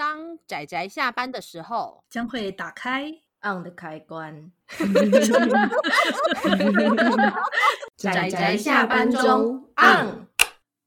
[0.00, 4.50] 当仔仔下班的时候，将会打开 on 的开关。
[7.98, 10.26] 仔仔下班中 on。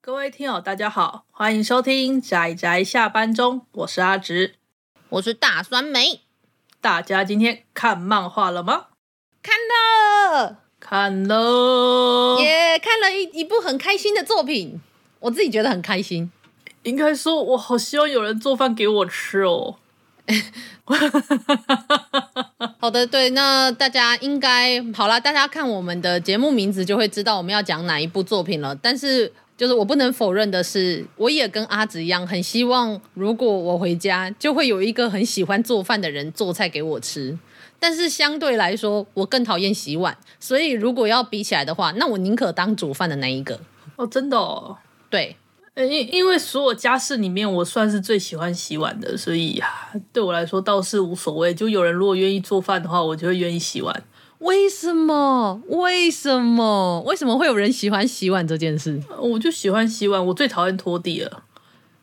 [0.01, 4.55] 各位听友，大家好，欢迎收听仔仔下班中，我是阿直，
[5.09, 6.21] 我是大酸梅。
[6.81, 8.87] 大家今天看漫画了吗？
[9.43, 9.53] 看
[10.41, 14.81] 了，看了，也、yeah, 看了一一部很开心的作品，
[15.19, 16.31] 我自己觉得很开心。
[16.83, 19.75] 应该说，我好希望有人做饭给我吃哦。
[22.79, 28.73] 好的，对，那大家应该好了，大家看我们的节目名字就会知道我们要讲哪一部作品了。
[28.75, 37.37] 但是，就是我不能否认的是，我也跟阿紫一样，很希望如果我回家，就会有一个很喜欢做饭的人做菜给我吃。
[37.79, 43.59] 但是相对来说，我更讨厌洗碗，所以如果要比起来的话，那我宁可当煮饭的那一个。
[43.97, 44.77] 哦，真的哦，
[45.09, 45.35] 对。
[45.75, 49.61] 因因为所有家事里面，我算是最喜欢洗碗的，所以
[50.11, 51.53] 对我来说倒是无所谓。
[51.53, 54.03] 就有人如果愿意做饭的话，我就会愿意洗碗。
[54.37, 55.61] 为什么？
[55.69, 57.01] 为什么？
[57.07, 59.01] 为什么会有人喜欢洗碗这件事？
[59.19, 61.43] 我就喜欢洗碗，我最讨厌拖地了。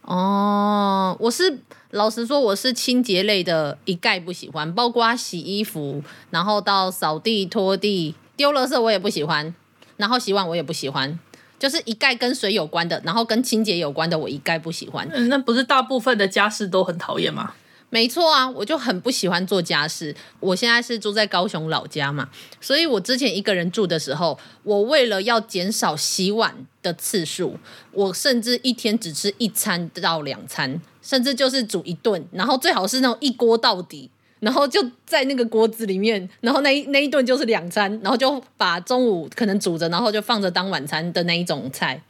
[0.03, 9.55] 哦，我是老实说，我是清洁类的，一概不喜欢，包括洗衣服，然后到扫地、拖地、丢垃圾，我也不喜欢。
[9.97, 11.19] 然后洗碗，我也不喜欢。
[11.61, 15.09] 就是一概跟水有关的，然后跟清洁有关的，我一概不喜欢。
[15.13, 17.53] 嗯，那不是大部分的家事都很讨厌吗？
[17.91, 20.15] 没错啊，我就很不喜欢做家事。
[20.39, 22.29] 我现在是住在高雄老家嘛，
[22.61, 27.59] 所以我之前一个人住的时候，我为了要减少洗碗的次数，
[27.93, 34.09] 我甚至一天只吃一餐到两餐，甚至就是煮一顿，然后最好是那种一锅到底。
[34.41, 42.03] 然后就在那个锅子里面，然后那一那一顿就是两餐，然后就把中午可能煮着，然后就放着当晚餐的那一种菜。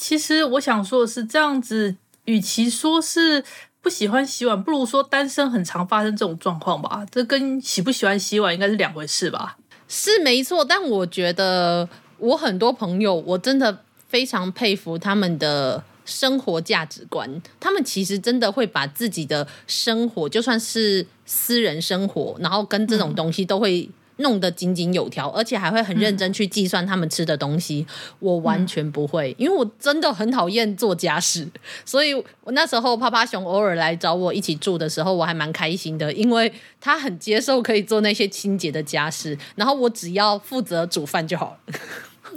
[0.00, 3.42] 其实我想说的是，这样子，与其说是
[3.80, 7.04] 不喜欢洗碗，不如说单身很常发生这种状况吧。
[7.10, 9.56] 这跟喜不喜欢洗碗应该是两回事吧？
[9.88, 15.82] 是没错，但我觉得我很多朋友，我真的非常佩服他们的。
[16.10, 27.86] 生活价值观，他们其实真的会把自己的生活，就算是私人生活，然后跟这种东西都会弄得井井有条，而且还会很认真去计算他们吃的东西。
[28.18, 31.48] 我完全不会，因为我真的很讨厌做家事，
[31.86, 41.74] 所以我那时候趴趴熊偶尔来找我一起住的时候，我还蛮开心的，因为他很接受可以做那些清洁的家事，然后我只要负责煮饭就好了。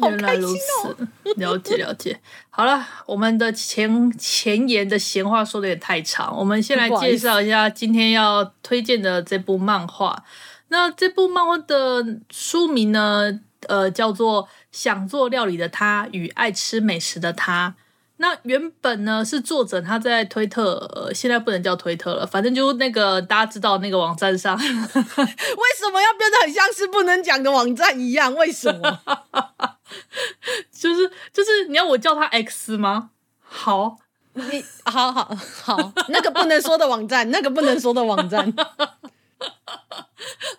[0.01, 0.97] 原来如此，哦、
[1.37, 2.19] 了解了解。
[2.49, 10.23] 好了，我们的前前言的闲话说的也太长，我们先来介绍一下今天要推荐的这部漫画。
[10.69, 17.75] 那这部漫画的书名呢，呃，叫做《想做料理的他与爱吃美食的他》。
[18.17, 28.33] 那原本呢是作者他在推特，呃，现在不能叫推特了，反正就那个大家知道那个网站上， 为什么要变得很像是不能讲的网站一样？
[28.35, 28.99] 为什么？
[30.71, 33.11] 就是就是你要我叫他 X 吗？
[33.41, 33.97] 好，
[34.33, 38.53] 你好好好，那个不能说的网站，那个不能说的网站。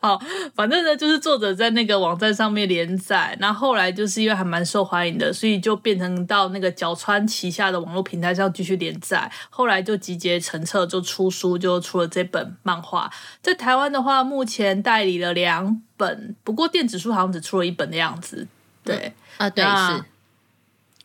[0.00, 0.20] 好，
[0.54, 9.30] 反正呢，就是作者在那个网站上面连载，那后，后来就是因为还蛮受欢迎的，所以就变成到那个角川旗下的网络平台上继续连载。
[9.48, 13.10] 后来就集结成册，就出书，就出了这本漫画。
[13.40, 18.46] 在台湾的话，目前代理了两本，不过电子书好像只出了一本的样子。
[18.84, 20.04] 对，啊，对是。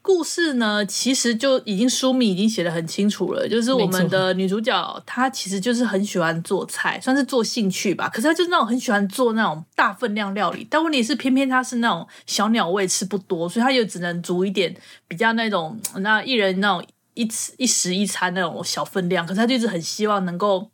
[0.02, 8.10] 故事呢，其实就已经书名已经写的很清楚了，就是我们的女主角她其实就是很喜欢做菜，算是做兴趣吧。
[8.10, 14.74] 可是她就是那种很喜欢做那种大分量料理，但问题是偏偏她是那种小鸟胃吃不多，所以她就只能煮一点
[15.08, 19.28] 比较那种那一人那种一吃一食一餐那种小分量。
[19.28, 20.72] 可是她就一直很希望能够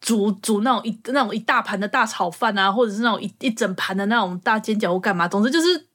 [0.00, 5.86] 煮煮那种一那种一大盘的大炒饭啊，或者是那种一一整盘的那种大煎饺或干嘛，总之就是。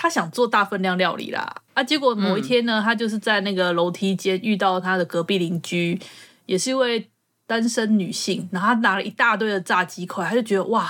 [0.00, 6.00] 他想做大分量料理啦，啊，结果某一天呢，嗯、他就是在那个楼梯间遇到他的隔壁邻居，
[6.46, 7.10] 也是一位
[7.48, 10.88] 单身女性，然后他拿了一大堆的炸鸡块，他就觉得哇，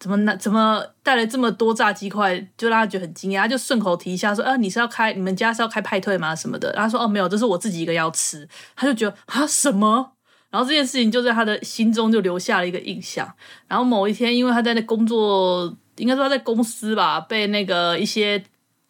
[0.00, 6.34] 怎么拿怎么带来这么多炸鸡块，就让他觉得很惊讶，他就顺口提一下说，啊，你是要开你们家是要开派对吗？
[6.34, 10.14] 什么的，然后他说，哦，没有，这是我自己一个要吃，他就觉得啊什么，
[10.52, 13.28] 然后这件事情就在他的心中就留下了一个印象，
[13.66, 15.76] 然后某一天，因为他在那工作。
[15.96, 18.42] 应该说他在公司吧，被那个一些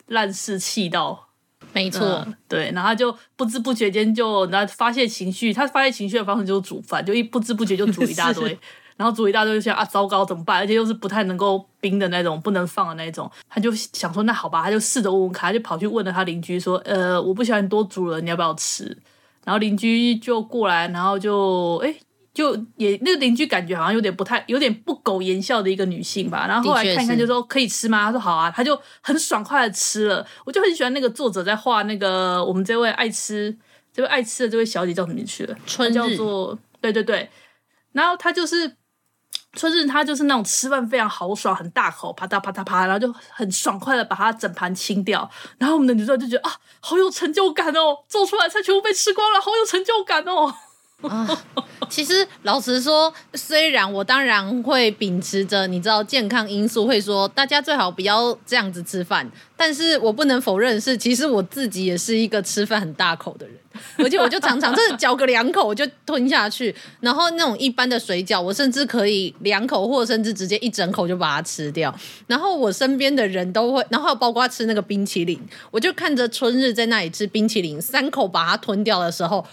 [0.06, 1.28] 烂事气到，
[1.72, 8.56] 没错、嗯，对，然后他就不知不觉间就那发泄情绪，他发泄情绪的方式就是煮饭，就一不知不觉就煮一大堆，
[8.96, 10.58] 然后煮一大堆就想啊糟糕怎么办？
[10.58, 18.96] 而且又是不太能够冰的那种，不能放的那种，他就想说那好吧，他就试着问问看，他就跑去问了他邻居说，呃，我不喜欢你多煮了，你要不要吃？
[19.44, 21.94] 然后邻居就过来，然后就哎。
[22.34, 26.46] 就也那个邻居感觉好像有点不太，有点不苟言笑的一个女性吧。
[26.48, 28.06] 然后后来看一看就说可以吃吗？
[28.06, 30.26] 她说好啊，她就很爽快的吃了。
[30.46, 33.54] 我就很喜欢那个作者在画那个我们这位爱吃
[33.92, 35.54] 这位爱吃的这位小姐叫什么去了？
[35.66, 37.28] 春叫做对对对。
[37.92, 38.76] 然后她就是
[39.54, 45.30] 春日，他就是那种吃饭非常豪爽，很大口，啪嗒啪嗒啪，然后就很爽快的把它整盘清掉。
[45.58, 50.54] 然后我们的女生就觉得啊，好有成就感哦，做出来菜全部被吃光了，好有成就感哦。
[51.02, 51.28] 啊，
[51.90, 63.56] 其实老实说，虽然我当然会秉持着你知道健康因素，会说大家最好不要这样子吃饭，但是我不能否认是，其实我自己也是一个吃饭很大口的人，
[63.98, 71.94] 而且我就常常真的嚼个两口我就吞下去，然后那种一般的水饺，我甚至可以两口，或者甚至直接一整口就把它吃掉。
[72.26, 75.40] 然后我身边的人都会，然后包括吃那个冰淇淋，
[75.70, 79.44] 我就看着春日在那里吃冰淇淋，三口把它吞掉的时候。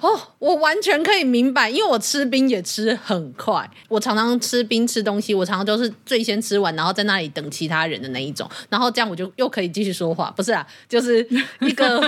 [0.00, 3.68] 哦，我完全可以明白，因为我吃冰也吃很快。
[3.88, 8.48] 我常常吃冰吃东西，我常常都是最先吃完，然后在那里等其他人的那一种。
[8.68, 11.26] 然后这样我就又可以继续说话，不是啊，就是
[11.60, 12.00] 一个，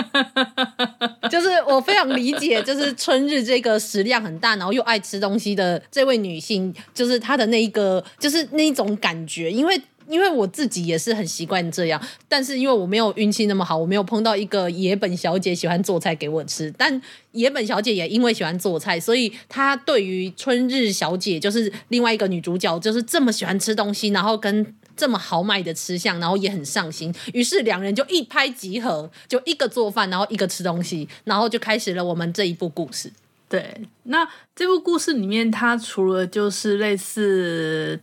[1.29, 9.81] 就是我非常理解，就是春日这个食量很大，然后又爱吃东西的这位女性，就是她的那一个，就是那一种感觉，因为。
[10.11, 16.69] 因为我自己也是很习惯这样，但是因为我没有运气那么好，我没有碰到一个野本小姐喜欢做菜给我吃。
[16.77, 27.15] 但野本小姐也因为喜欢做菜，所以她对于春日小姐就是另外一个女主角，就是这么喜欢吃东西，然后跟这么豪迈的吃相，然后也很上心。
[27.33, 33.09] 于是两人就一拍即合，就一个做饭，然后一个吃东西，然后就开始了我们这一部故事。
[33.47, 33.73] 对，
[34.03, 38.01] 那这部故事里面，它除了就是类似。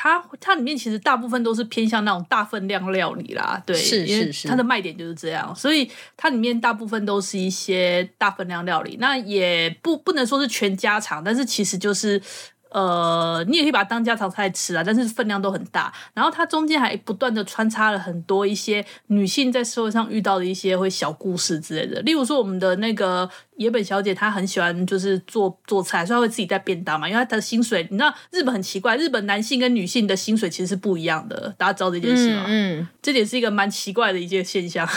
[0.00, 12.22] 它它里面其实大部分都是偏向那种大分量料理啦，对，是是是，它的卖点就是这样，所以它里面大部分都是一些大分量料理，那也不不能说是全家常，但是其实就是。
[12.70, 15.92] 呃，你也可以把它当家常菜吃啊，但是分量都很大。
[16.14, 22.00] 然后它中间还不断的穿插了很多一些女性在社会上遇到的一些会小故事之类的。
[22.02, 27.08] 例如说，我们的那个野本小姐，她很喜欢就是做做菜，所以她会自己带便当嘛。
[27.08, 31.54] 因为她的薪水，你知道日本很奇怪，日本男性跟女性的薪水其实是不一样的。
[31.56, 32.44] 大家知道这件事吗？
[32.46, 34.88] 嗯，嗯，这点是一个蛮奇怪的一件现象。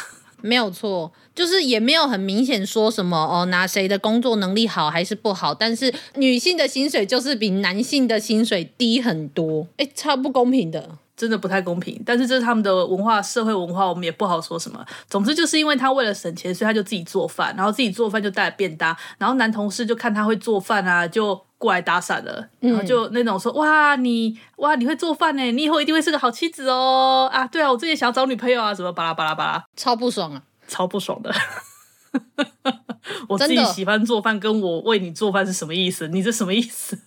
[0.41, 12.01] 没有错，就是也没有很明显说什么哦，拿谁的工作能力好还是不好，但是女性的薪水就是比男性的薪水低很多，哎，超不公平的，真的不太公平。
[12.05, 14.85] 但是这是他们的文化，社会文化，我们也不好说什么。
[15.09, 31.31] 总之就是因为他为了省钱，所以他就自己做饭，然后自己做饭就带了便当，然后男同事就看他会做饭啊，就过来搭讪了，然后就那种说、嗯、哇你哇你会做饭呢，你以后一定会是个好妻子哦啊对啊，我最近想要找女朋友啊，什么巴拉巴拉巴拉，超不爽啊，超不爽的。
[33.29, 36.07] 我自己喜欢做饭，跟我为你做饭是什么意思？
[36.07, 36.97] 你这什么意思？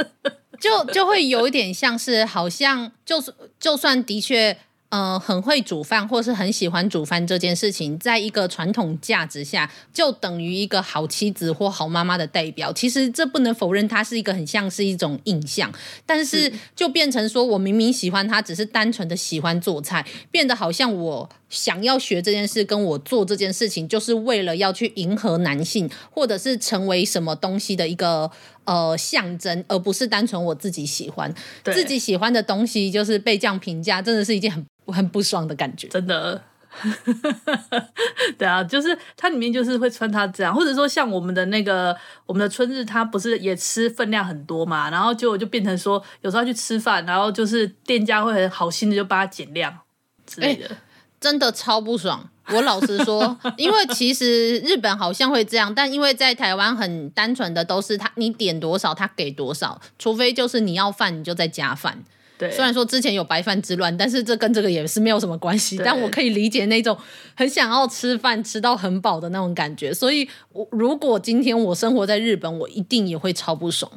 [0.60, 4.58] 就就会有一点像是，好像就是就算的确。
[4.96, 12.72] 呃，很会煮饭，或是很喜欢煮饭这件事情，在一个传统价值下，就等于一个好妻子或好妈妈的代表。
[12.72, 15.70] 其实这不能否认，它是一个很像是一种印象，
[16.06, 28.30] 但是就变成说我明明喜欢他，只是单纯的喜欢做菜，变得好像我想要学这件事，跟我做这件事情，就是为了要去迎合男性，或者是成为什么东西的一个。
[28.66, 31.32] 呃，象征，而不是单纯我自己喜欢，
[31.64, 35.86] 自己喜欢的东西，就是被这样评价，真的是一件很很不爽的感觉。
[35.88, 36.42] 真的，
[38.36, 41.96] 对啊，就是它里面就是会穿它这样，或者说像我们的那个
[42.26, 49.72] 我们的春日，它不是也吃分量很多嘛，然后就就变成说，有时候去吃饭，然后就是店家会很好心的就帮他减量
[50.26, 50.76] 之类的，欸，
[51.20, 52.28] 真的超不爽。
[52.52, 62.04] 我老实说，因为其实日本好像会这样，但因为在台湾很单纯的都是他你点多少他给多少，除非就是你要饭你就再加饭。
[62.38, 65.80] 对，虽然说之前有白饭之乱，但是这跟这个也是没有什么关系。
[65.82, 66.96] 但我可以理解那种
[67.34, 73.90] 很想要吃饭吃到很饱的那种感觉，所以我如果今天我生活在日本，我一定也会超不爽。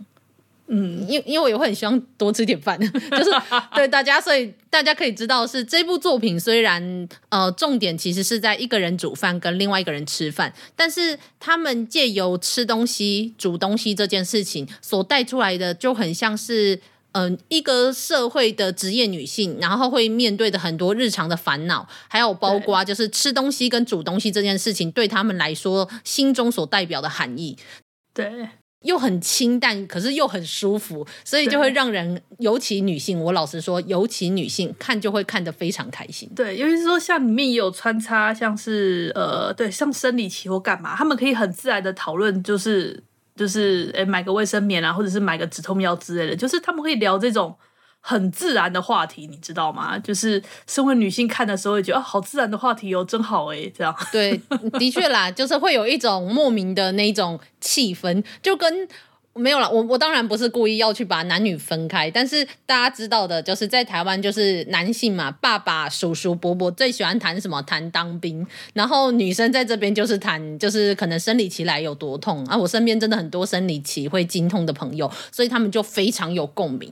[0.72, 2.88] 嗯，因因为我也会很希望多吃点饭， 就
[3.24, 3.32] 是
[3.74, 16.76] 对大家，所以大家可以知道是这部作品虽然呃重点其实是在一个人煮饭跟另外一个人吃饭，但是他们借由吃东西、煮东西这件事情所带出来的，就很像是
[17.14, 27.58] 嗯、呃、一个社会的职业女性，然后会面对的很多日常的烦恼，还有包括就是吃东西跟煮东西这件事情对他们来说心中所代表的含义。
[28.14, 28.50] 对。
[28.84, 36.30] 又很清淡，可是又很舒服，所以就会让人，尤其女性，我老实说，尤其女性看就会看得非常开心。
[36.36, 43.04] 对，尤其是说像里面也有穿插，像是呃，对，像生理期或干嘛，他们可以很自然的讨论，就是
[43.36, 47.54] 就是，哎，买个卫生棉啊，或者是买个止痛药之类的，就是他们会聊这种
[48.02, 49.98] 很自然的话题，你知道吗？
[50.00, 53.96] 就是身为女性看的时候，会觉得啊，好自然的话题哦，真好哎，这样。
[54.12, 54.40] 对，
[54.80, 58.88] 的确啦，就是会有一种莫名的那种气氛，就跟。
[59.36, 67.62] 没有了，我我当然不是故意要去把男女分开，但是大家知道的，就是在台湾，就是男性嘛，爸爸、叔叔、伯伯最喜欢谈什么？
[67.62, 72.58] 谈当兵，然后女生在这边就是谈， 就是可能生理期来有多痛啊。
[72.58, 76.92] 我身边真的很多生理期会经痛的朋友，所以他们就非常有共鸣。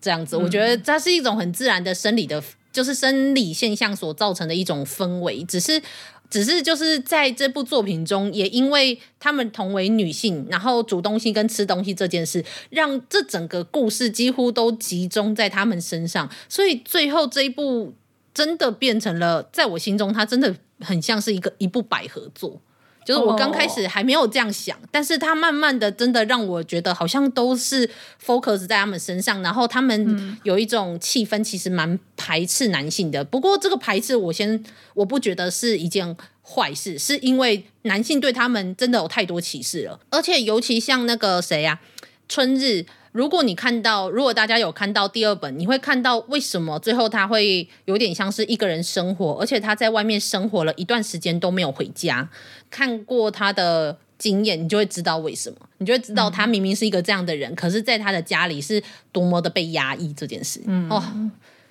[0.00, 2.40] 这样子，我觉得这是一种很自然的生理的，
[2.72, 5.82] 就是生理现象所造成的一种氛围，只是。
[6.30, 17.94] 只是就是在这部作品中，也因为他们同为女性，然后煮东西跟吃东西这件事，让这整个故事几乎都集中在他们身上，所以最后这一部
[18.34, 22.60] 真的变成了，在我心中，它真的很像是一个一部百合作。
[23.08, 24.86] 就是我刚开始还没有这样想，oh.
[24.92, 27.88] 但是他慢慢的真的让我觉得好像都是
[28.22, 33.24] focus 在他们身上，然后他们有一种气氛，其实蛮排斥男性的。
[33.24, 34.62] 不过这个排斥，我先
[34.92, 42.84] 我不觉得是一件坏事，是因为男性对他们真的有太多歧视了，而且尤其像那个谁呀、啊，春日。
[43.18, 52.30] 如果你看到，如果大家有看到第二本，你会看到为什么最后他会有点像是一个人生活，而且他在外面生活了一段时间都没有回家。
[52.70, 60.60] 看过他的经验，你就会知道为什么，你就会知道他明明是一个这样的人，可是在他的家里是多么的被压抑这件事。
[60.88, 61.02] 哦。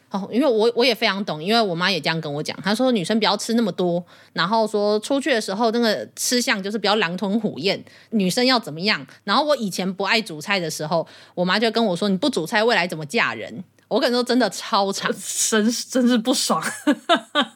[0.10, 9.06] 哦，因为我我也非常懂，因为我妈也这样跟我讲，她说女生不要吃那么多，然后说出去的时候那个吃相就是不要狼吞虎咽，女生要怎么样？
[9.26, 13.64] 然后我以前不爱煮菜的时候，我妈就跟我说，你不煮菜未来怎么嫁人？
[13.90, 15.10] 我跟你说真的超长，
[15.50, 16.62] 真真是不爽。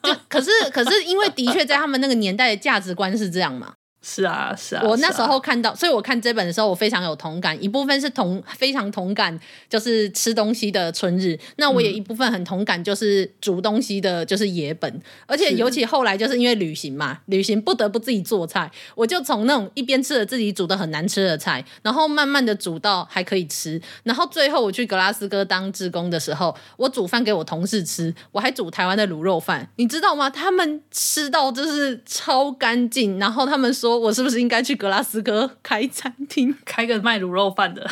[0.04, 3.74] 就可是可是因为的确在他们那个年代的价值观是这样嘛。
[4.04, 4.82] 是啊，是啊。
[4.84, 7.62] 我那时候看到，所以我看这本的时候，我非常有同感。
[7.64, 9.40] 一部分是同 非常同感，
[9.70, 11.40] 就是吃东西的春日。
[11.58, 15.00] 那我也一部分很同感，就是煮东西的，就是野本。
[15.28, 23.80] 而且尤其后来就是因为旅行嘛，旅行不得不自己做菜，我就从那种一边吃了自己煮的很难吃的菜，然后慢慢的煮到还可以吃。
[24.02, 30.28] 然后最后我去格拉斯哥当志工的时候，我煮饭给我同事吃，我还煮台湾的卤肉饭，你知道吗？
[30.28, 33.91] 他们吃到就是超干净，然后他们说。
[33.98, 37.88] 我是不是应该去格拉斯哥开餐厅，开个卖卤肉饭的？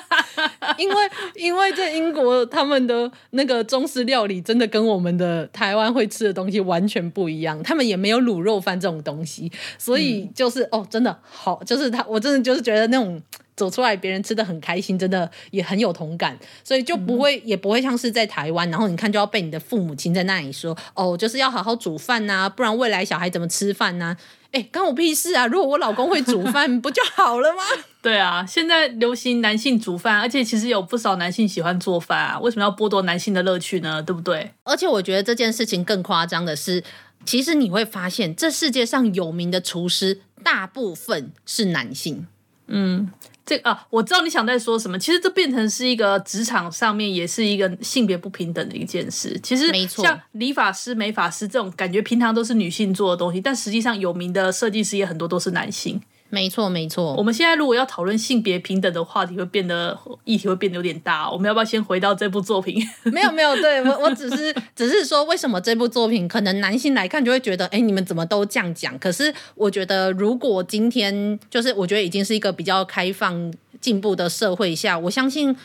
[0.78, 0.96] 因为
[1.34, 13.20] 因为在英国，他们的那个中式料理真的跟我们的台湾会吃的东西完全不一样，他们也没有卤肉饭这种东西，所以就是、嗯、哦，真的好，就是他，我真的就是觉得那种。
[13.56, 24.16] 走出来，别人吃的很开心，真的也很有同感，所以就不会、嗯、也不会像是在台湾，然后你看就要被你的父母亲在那里说哦，就是要好好煮饭呐、啊，不然未来小孩怎么吃饭呢、啊？
[24.52, 25.46] 哎，关我屁事啊！
[25.46, 27.62] 如果我老公会煮饭， 不就好了吗？
[28.02, 34.02] 对啊，现在流行男性煮饭，而且其实有不少男性喜欢做饭啊，为什么要剥夺男性的乐趣呢？
[34.02, 34.52] 对不对？
[34.64, 36.82] 而且我觉得这件事情更夸张的是，
[37.24, 42.26] 其实你会发现，这世界上有名的厨师大部分是男性，
[42.70, 43.10] 嗯。
[43.46, 44.96] 这啊，我知道你想在说什么。
[44.96, 49.36] 其实这变成是一个职场上面也是一个性别不平等的一件事。
[49.42, 56.00] 其实，没错，像理发师、美发师这种感觉平常都是女性做的东西，但实际上有名的设计师也很多都是男性。
[56.30, 57.14] 没错，没错。
[57.16, 61.30] 我们现在如果要讨论性别平等的话题，会变得议题会变得有点大。
[61.30, 62.82] 我们要不要先回到这部作品？
[63.04, 63.54] 没有，没有。
[63.56, 68.98] 对我，我只是 只是说，为什么这部作品可能男性来看就会觉得，哎，你们怎么都这样讲？
[68.98, 75.56] 可是我觉得，如果今天就是我觉得已经是一个比较开放进步的社会下，我相信。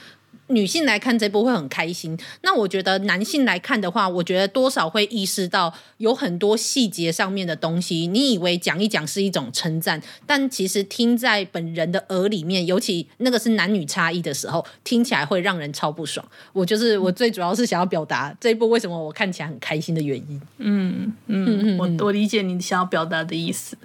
[0.48, 8.06] 女性来看这部会很开心，那我觉得男性来看的话，我觉得多少会意识到有很多细节上面的东西。
[8.06, 16.24] 你以为讲一讲是一种称赞，但其实听在本人的耳里面，尤其那个是男女差异的时候，听起来会让人超不爽。
[16.54, 20.42] 我就是我最主要是想要表达这一部为什么我看起来很开心的原因。
[20.60, 23.76] 嗯嗯，我我理解你想要表达的意思。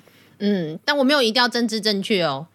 [0.40, 2.46] 嗯，但我没有一定要政治正确哦。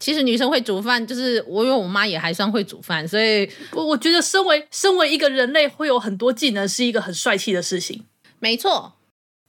[0.00, 8.04] 其实女生会煮饭，就是我因为我妈也还算会煮饭，所以我我觉得身为身为一个人类会有很多技能是一个很帅气的事情。
[8.38, 8.94] 没错，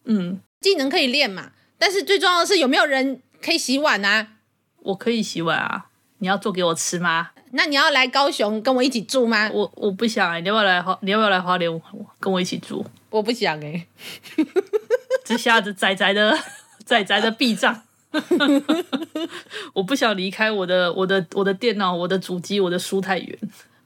[0.03, 4.27] 嗯，技能可以练嘛，但是最重要的是有没有人可以洗碗啊？
[4.83, 5.85] 我可以洗碗啊，
[6.17, 7.29] 你要做给我吃吗？
[7.53, 9.49] 那你要来高雄跟我一起住吗？
[9.53, 10.97] 我我不想你要不要来花？
[11.01, 11.81] 你要不要来花莲
[12.19, 12.85] 跟我一起住？
[13.09, 13.87] 我不想哎、欸，
[15.23, 16.37] 这下子仔仔的
[16.85, 17.83] 仔仔的 避障。
[19.73, 23.37] 我不想离开我的我的我的电脑、我的主机、我的书太远。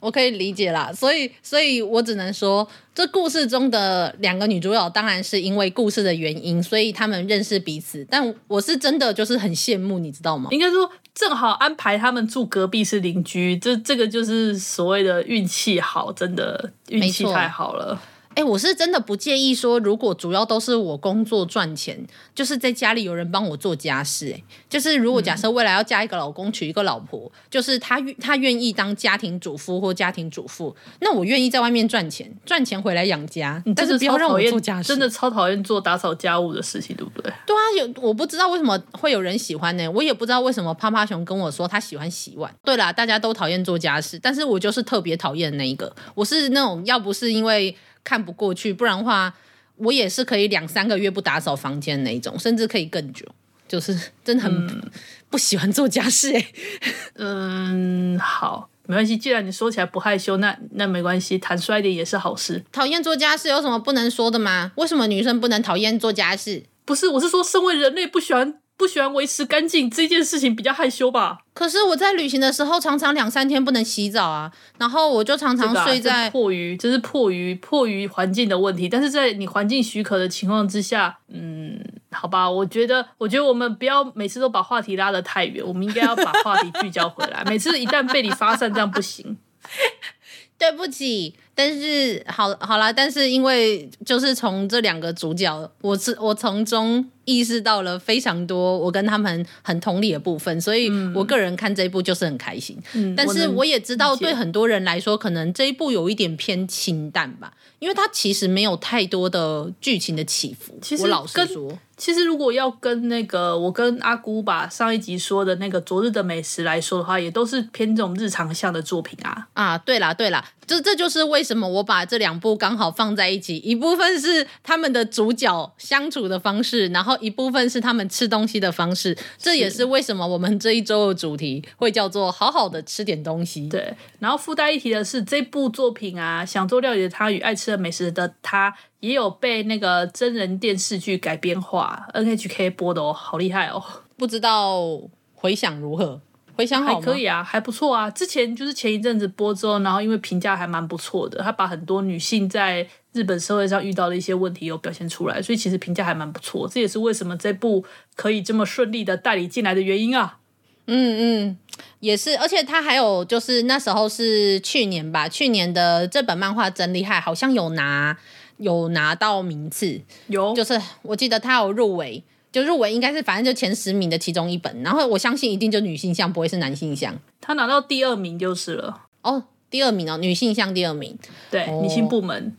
[0.02, 8.06] 我可以理解啦，所以，所以我只能说，这故事中的两个女主角，当然是因为故事的原因，所以他们认识彼此。
[8.08, 10.50] 但我是真的就是很羡慕，你知道吗？
[10.52, 18.00] 应该说，正好安排他们住隔壁是邻居，这这个就是所谓的运气好，真的运气太好了。
[18.36, 21.98] 哎、欸，我是真的不介意说，如果主要都是我工作赚钱，
[22.36, 24.30] 就是在家里有人帮我做家事。
[24.36, 33.64] 哎，就是如果假设未来要嫁一个老公，娶一个老婆，就是他他愿意当家庭主妇或家庭主妇，那我愿意在外面赚钱，赚钱回来养家。
[33.74, 37.32] 但是不要让我做家事，真的超讨厌做打扫家务的事情，对不对？
[37.48, 39.88] 对啊，有我不知道为什么会有人喜欢呢？
[39.92, 42.54] 我也不知道为什么趴趴熊跟我说他喜欢洗碗。
[42.66, 45.96] 对啦，大家都讨厌做家事，但是我就是特别讨厌那一个。
[46.14, 47.74] 我是那种要不是因为。
[48.06, 49.34] 看不过去，不然的话，
[49.76, 53.26] 我也是可以两三个月不打扫房间那一种，甚至可以更久。
[53.68, 54.92] 就是真的很
[55.28, 56.48] 不喜欢做家事哎。
[57.18, 59.18] 嗯，好，没关系。
[59.18, 62.64] 既然你说起来不害羞，那那没关系，坦率一点也是好事。
[62.72, 64.72] 讨厌做家事有什么不能说的吗？
[64.76, 66.64] 为什么女生不能讨厌做家事？
[66.86, 68.60] 不是，我是说，身为人类不喜欢。
[68.78, 71.40] 不喜欢维持干净这件事情比较害羞吧？
[71.54, 81.80] 可是我在旅行的时候常常两三天不能洗澡啊，然后我就常常睡在、这个啊、迫于这是迫于迫于环境的问题，但是在你环境许可的情况之下，嗯，
[82.12, 87.44] 好吧，我觉得我觉得我们不要每次都把话题拉得太远，我们应该要把话题聚焦回来。
[87.46, 89.38] 每次一旦被你发散，这样不行。
[90.58, 91.36] 对不起。
[91.56, 102.78] 但是好好啦，但是因为就是从这两个主角，我是我从中意识到了非常多我跟他们很同理的部分，所以我个人看这一部就是很开心。
[102.94, 110.78] 嗯，但是我也知道对很多人来说，可能这一部有一点偏清淡吧，因为它其实没有太多的剧情的起伏。
[110.82, 111.80] 其实我老实说。
[111.98, 119.48] 其实，如果要跟那个我跟阿姑把上一集说的那个昨日的美食来说的话，也都是偏这种日常向的作品啊。
[119.54, 129.18] 啊，对啦，对啦，这这就是为什么我把这两部刚好放在一起，一部分是他们的主角相处的方式，然后一部分是他们吃东西的方式。
[129.38, 133.68] 这也是为什么我们这一周的主题会叫做“好好的吃点东西”。
[133.70, 138.76] 对，然后附带一提的是，这部作品啊，想做料理的他与爱吃的美食的他。
[139.02, 143.84] 也有被那个真人电视剧改编化，NHK 播的哦，好厉害哦！
[144.18, 145.00] 不知道
[145.36, 146.22] 回响如何？
[146.56, 148.10] 回想还可以啊，还不错啊。
[148.10, 156.68] 之前就是前一阵子播之后，然后因为评价还蛮不错的，他把很多女性在日本社会上遇到的一些问题有表现出来，所以其实评价还蛮不错。
[156.68, 157.84] 这也是为什么这部
[158.16, 160.40] 可以这么顺利的代理进来的原因啊。
[160.88, 161.58] 嗯嗯，
[162.00, 168.18] 也是，而且他还有就是那时候是去年吧，去年的这本漫画真厉害，好像有拿。
[168.58, 172.24] 有拿到名次，有，就是我记得他有入围，
[172.56, 177.14] 就入围应该是反正就前十名的其中一本，然后我相信一定就女性向，不会是男性向。
[177.42, 179.02] 他拿到第二名就是了。
[179.24, 181.20] 哦，第二名哦，女性向第二名，
[181.52, 182.56] 对，哦、女性部门。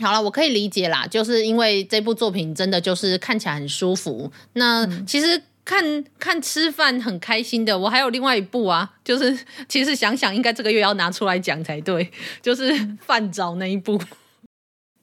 [0.00, 4.32] 好了，我可以理解啦，就是因为这部作品真的就是看起来很舒服。
[4.54, 12.72] 那其实看看吃饭很开心的，我还有另外一部啊， 就是其实想想应该这个月要拿出来讲才对，就是
[13.02, 14.00] 饭沼那一部。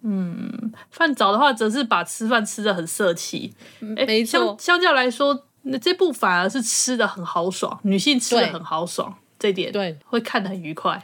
[0.01, 3.53] 嗯，饭早的话，则是把吃饭吃的很色气。
[3.79, 11.03] 没错，相相较来说，那这部反而是吃的很豪爽，女性吃的很豪爽，这点对会看得很愉快。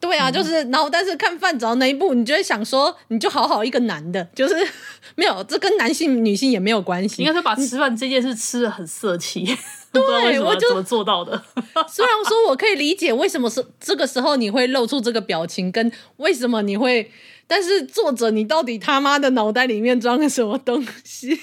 [0.00, 4.54] 对啊，就是，然后但是看饭早那一部，你就会想说，你就好好一个男的，就是
[5.14, 7.22] 没有，这跟男性女性也没有关系。
[7.22, 9.44] 应该是把吃饭这件事吃的很色气，
[9.92, 11.36] 对，我就怎么做到的。
[11.86, 17.12] 虽然说我可以理解为什么是这个时候你会露出这个表情，跟为什么你会。
[17.50, 21.36] 但是作者，你到底他妈的脑袋里面装了什么东西？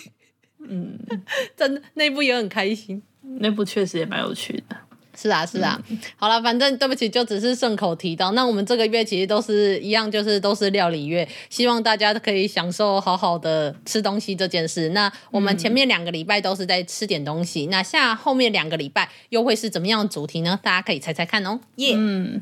[0.65, 0.97] 嗯，
[1.57, 3.03] 真的那部也很开心，
[3.39, 4.77] 那部确实也蛮有趣的。
[5.17, 5.81] 是啊，是啊。
[5.89, 8.31] 嗯、好了，反正对不起，就只是顺口提到。
[8.31, 14.89] 那我们这个月其实都是一样，就是都是料理月，希望大家可以享受好好的吃东西这件事。
[14.89, 20.57] 那我们前面两个礼拜都是在吃点东西，嗯、那下后面两个礼拜又会是怎么样的主题呢？
[20.63, 21.59] 大家可以猜猜看哦。
[21.75, 21.97] 耶、yeah。
[21.97, 22.41] 嗯。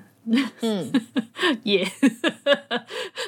[0.62, 0.92] 嗯，
[1.64, 1.88] 也，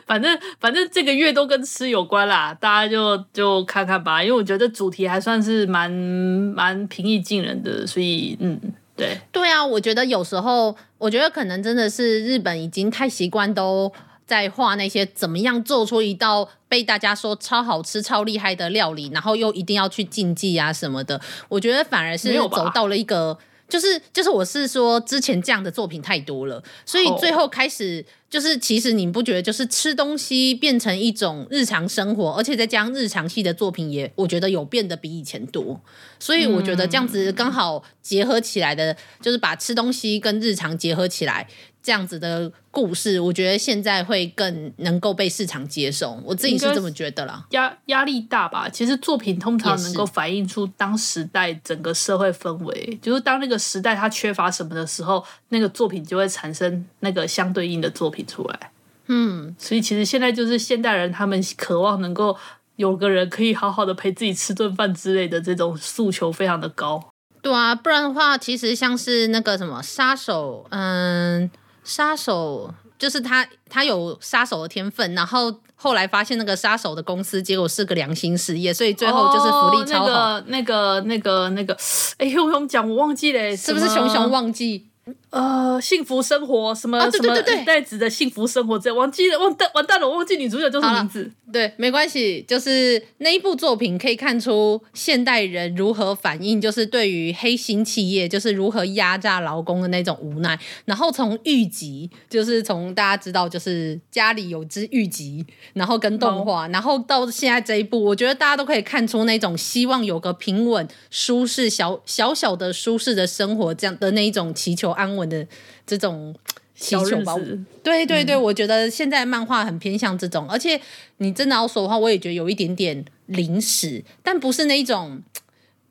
[0.08, 4.24] 反正反正这个月都跟吃有关啦，大家就就看看吧。
[4.24, 8.60] 因为我觉得主题还算是蛮蛮平易近人的，所以嗯，
[8.96, 13.94] 对对啊，我觉得有时候我觉得可能真的是日本已经太习惯都
[14.26, 21.22] 在画那些怎么样做出一道被大家说超好吃、超厉害的料理，然后又一定要去竞技啊什么的。
[21.50, 23.38] 我觉得反而是走到了一个。
[23.68, 35.82] 就是就是，我是说，之前这样的作品太多了，所以最后开始就是其实你不觉得，就是吃东西变成一种日常生活，而且再加上日常系的作品也，我觉得有变得比以前多。
[36.20, 41.48] 所以我觉得这样子刚好结合起来的，就是把吃东西跟日常结合起来。
[41.88, 46.22] 这样子的故事，我觉得现在会更能够被市场接受。
[46.26, 47.46] 我自己是这么觉得啦。
[47.52, 48.68] 压压力大吧？
[48.68, 58.72] 其实作品通常能够反映出当时代整个社会氛围，就是当那个时代它缺乏什么的时候，那个作品就会产生那个相对应的作品出来。
[59.06, 62.36] 嗯，所以其实现在就是现代人他们渴望能够
[62.76, 67.02] 有个人可以好好的陪自己吃顿饭之类的这种诉求非常的高。
[67.42, 71.50] 对啊，不然的话，其实像是那个什么杀手，嗯。
[71.88, 80.12] 杀手就是他，他有杀手的天分，然后后来发现那个杀手的公司结果是个良心事业，所以最后就是福利超好。
[80.12, 81.78] 哦、那个、那个、那个、那个，
[82.18, 84.88] 哎，熊熊讲我忘记了，是不是熊熊忘记？
[85.30, 91.32] 呃，幸福生活什么、啊、对对对对什么代子的幸福生活，这样忘记了，忘蛋完蛋了，我忘记女主角叫什么名字。
[91.52, 100.60] 对，没关系，就是那一部作品可以看出现代人如何反应，就是对于黑心企业，就是如何压榨劳工的那种无奈。
[100.86, 115.48] 然后从狱集，就是从大家知道，就是家里有只狱集，然后跟动画，然后到现在这一部，我觉得大家都可以看出那种希望有个平稳、舒适、小小小的舒适的生活这样的那一种祈求安稳的
[115.86, 116.36] 这种。
[116.80, 117.34] 祈求吧，
[117.82, 120.80] 对对对，嗯、我觉得现在漫画很偏向这种，而且
[121.18, 125.20] 你真的要说的话，我也觉得有一点点零食，但不是那种，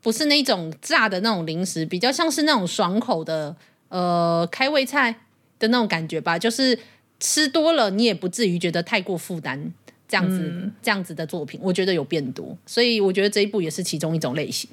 [0.00, 3.56] 不是那种炸的那种零食，比较像是那种爽口的，
[3.88, 5.10] 呃，开胃菜
[5.58, 6.78] 的那种感觉吧，就是
[7.18, 9.72] 吃多了你也不至于觉得太过负担，
[10.06, 14.70] 这样子、嗯、这样子的作品，我觉得有变多，所以我觉得这一部也是其中一种类型。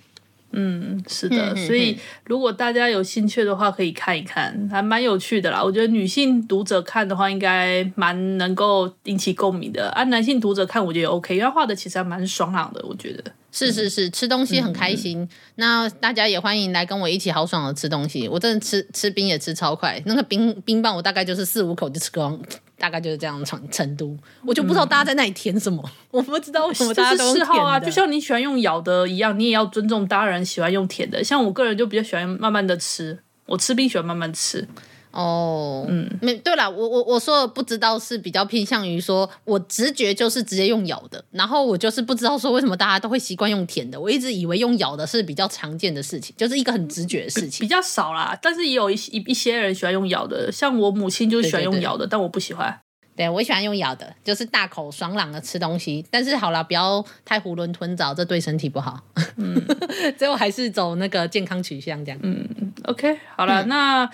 [0.54, 5.64] 嗯，是的，所以如果大家有兴趣的话，可以看一看，还蛮有趣的啦。
[5.64, 9.90] 我觉得女性读者看的话，应该蛮能够引起共鸣的。
[9.90, 13.24] 啊，男性读者看，我觉得也 OK，因为他画的其实还蛮爽朗的，我觉得。
[13.54, 15.22] 是是是，吃东西很开心。
[15.22, 18.28] 嗯、那大家也欢迎来跟我一起豪爽的吃东西。
[18.28, 22.38] 我真的吃吃冰也吃超快，那个冰冰棒我大概就是四五口就吃光，
[22.80, 24.18] 大概就是这样的程程度。
[24.44, 27.80] 我就不知道大家在那里填什么，嗯、我不知道为什么大家都是嗜好啊。
[27.80, 31.24] 就像你喜欢用咬的一样，你也要尊重大人喜欢用舔的。
[31.24, 34.68] 像我个人就比较喜欢慢慢的吃，我吃冰喜欢慢慢吃。
[35.14, 52.80] 哦，嗯，没对了，我我我说的不知道是比较偏向于说，我直觉就是直接用咬的，然后我就是不知道说为什么大家都会习惯用舔的，我一直以为用咬的是比较常见的事情，就是一个很直觉的事情，比，比较少啦，但是也有一一一些人喜欢用咬的，像我母亲就喜欢用咬的，对对对，但我不喜欢。
[53.16, 59.00] 对，我喜欢用咬的，就是大口爽朗的吃东西，但是好了，不要太囫囵吞枣，这对身体不好。
[59.38, 59.64] 嗯，
[60.18, 62.20] 最后还是走那个健康取向这样。
[62.24, 62.44] 嗯
[62.86, 64.10] ，OK，好了，嗯、 那。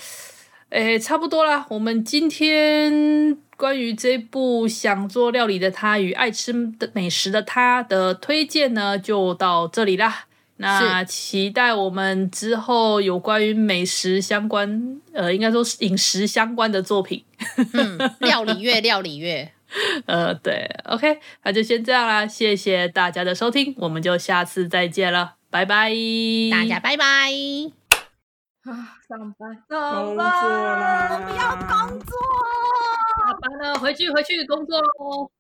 [0.70, 1.66] 诶，差不多啦。
[1.70, 10.26] 我们今天关于这部想做料理的他与爱吃的美食的他的推荐呢，就到这里啦。
[10.58, 17.24] 那期待我们之后有关于美食相关，呃，应该说是饮食相关的作品。
[17.74, 19.52] 嗯，料理月，料理月。
[20.06, 22.26] 呃，对，OK，那就先这样啦。
[22.28, 25.94] 谢谢大家的收听，我们就下次再见了，拜拜，
[26.52, 27.79] 大家拜拜。
[28.64, 32.12] 啊，上班，上班，我们要工作。
[33.26, 35.32] 下班了，回去，回去工作喽。